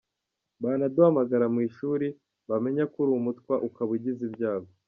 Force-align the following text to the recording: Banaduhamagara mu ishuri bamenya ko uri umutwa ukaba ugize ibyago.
Banaduhamagara 0.61 1.45
mu 1.53 1.59
ishuri 1.69 2.07
bamenya 2.49 2.83
ko 2.91 2.97
uri 3.03 3.11
umutwa 3.19 3.53
ukaba 3.67 3.91
ugize 3.97 4.21
ibyago. 4.29 4.69